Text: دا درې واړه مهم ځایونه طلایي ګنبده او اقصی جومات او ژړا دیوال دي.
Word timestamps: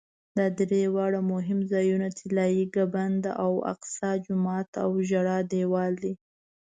دا 0.37 0.45
درې 0.59 0.83
واړه 0.95 1.21
مهم 1.33 1.59
ځایونه 1.71 2.07
طلایي 2.19 2.63
ګنبده 2.75 3.31
او 3.43 3.51
اقصی 3.73 4.11
جومات 4.25 4.69
او 4.83 4.89
ژړا 5.09 5.37
دیوال 5.51 5.93
دي. 6.03 6.13